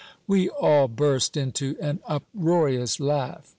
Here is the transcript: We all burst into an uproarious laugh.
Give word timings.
We 0.25 0.49
all 0.49 0.87
burst 0.87 1.37
into 1.37 1.75
an 1.79 1.99
uproarious 2.07 2.99
laugh. 2.99 3.47